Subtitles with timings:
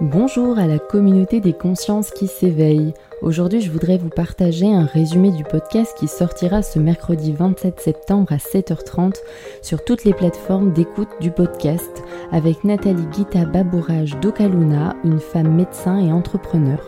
[0.00, 2.94] Bonjour à la communauté des consciences qui s'éveillent.
[3.20, 8.32] Aujourd'hui, je voudrais vous partager un résumé du podcast qui sortira ce mercredi 27 septembre
[8.32, 9.16] à 7h30
[9.60, 12.02] sur toutes les plateformes d'écoute du podcast
[12.32, 16.80] avec Nathalie Guita Babourage d'Okaluna, une femme médecin et entrepreneur.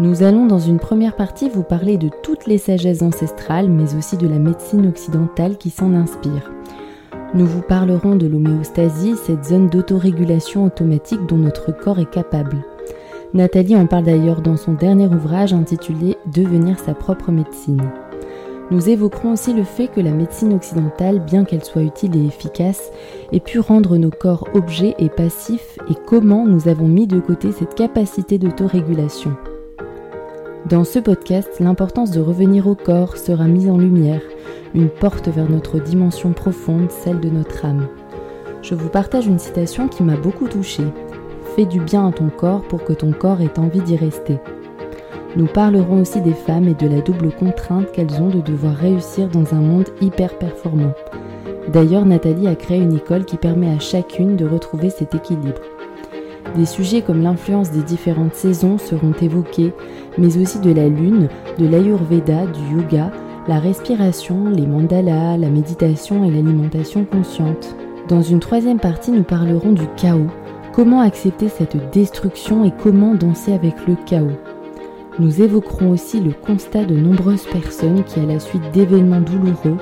[0.00, 4.16] Nous allons dans une première partie vous parler de toutes les sagesses ancestrales, mais aussi
[4.16, 6.53] de la médecine occidentale qui s'en inspire.
[7.34, 12.58] Nous vous parlerons de l'homéostasie, cette zone d'autorégulation automatique dont notre corps est capable.
[13.32, 17.82] Nathalie en parle d'ailleurs dans son dernier ouvrage intitulé Devenir sa propre médecine.
[18.70, 22.92] Nous évoquerons aussi le fait que la médecine occidentale, bien qu'elle soit utile et efficace,
[23.32, 27.50] ait pu rendre nos corps objets et passifs et comment nous avons mis de côté
[27.50, 29.32] cette capacité d'autorégulation.
[30.70, 34.22] Dans ce podcast, l'importance de revenir au corps sera mise en lumière,
[34.74, 37.86] une porte vers notre dimension profonde, celle de notre âme.
[38.62, 40.86] Je vous partage une citation qui m'a beaucoup touchée.
[41.54, 44.38] Fais du bien à ton corps pour que ton corps ait envie d'y rester.
[45.36, 49.28] Nous parlerons aussi des femmes et de la double contrainte qu'elles ont de devoir réussir
[49.28, 50.92] dans un monde hyper performant.
[51.72, 55.60] D'ailleurs, Nathalie a créé une école qui permet à chacune de retrouver cet équilibre.
[56.56, 59.72] Des sujets comme l'influence des différentes saisons seront évoqués,
[60.18, 63.10] mais aussi de la lune, de l'ayurveda, du yoga,
[63.46, 67.76] la respiration, les mandalas, la méditation et l'alimentation consciente.
[68.08, 70.28] Dans une troisième partie, nous parlerons du chaos,
[70.72, 74.38] comment accepter cette destruction et comment danser avec le chaos?
[75.18, 79.76] Nous évoquerons aussi le constat de nombreuses personnes qui, à la suite d'événements douloureux,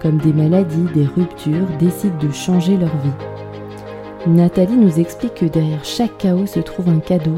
[0.00, 4.28] comme des maladies, des ruptures, décident de changer leur vie.
[4.28, 7.36] Nathalie nous explique que derrière chaque chaos se trouve un cadeau.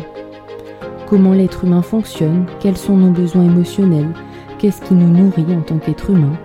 [1.06, 4.12] Comment l'être humain fonctionne, quels sont nos besoins émotionnels,
[4.61, 6.36] qu'est-ce qui nous nourrit en tant qu'être humain,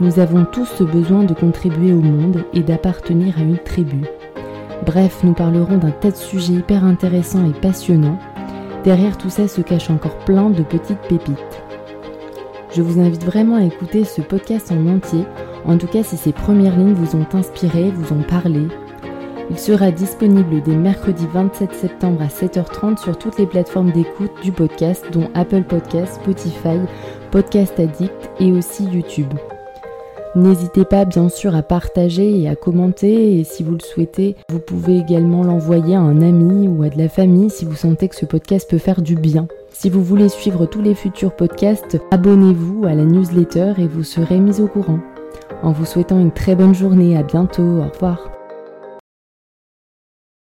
[0.00, 4.04] nous avons tous ce besoin de contribuer au monde et d'appartenir à une tribu.
[4.84, 8.18] Bref, nous parlerons d'un tas de sujets hyper intéressants et passionnants.
[8.84, 11.62] Derrière tout ça se cache encore plein de petites pépites.
[12.76, 15.24] Je vous invite vraiment à écouter ce podcast en entier,
[15.64, 18.68] en tout cas si ces premières lignes vous ont inspiré, vous ont parlé,
[19.50, 24.52] il sera disponible dès mercredi 27 septembre à 7h30 sur toutes les plateformes d'écoute du
[24.52, 26.78] podcast, dont Apple Podcasts, Spotify,
[27.30, 29.32] Podcast Addict et aussi YouTube.
[30.34, 34.60] N'hésitez pas bien sûr à partager et à commenter et si vous le souhaitez, vous
[34.60, 38.16] pouvez également l'envoyer à un ami ou à de la famille si vous sentez que
[38.16, 39.48] ce podcast peut faire du bien.
[39.72, 44.38] Si vous voulez suivre tous les futurs podcasts, abonnez-vous à la newsletter et vous serez
[44.38, 44.98] mis au courant.
[45.62, 48.37] En vous souhaitant une très bonne journée, à bientôt, au revoir.